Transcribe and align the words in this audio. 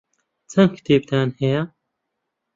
چەند 0.51 0.69
کتێبتان 0.77 1.29
هەیە؟ 1.41 1.61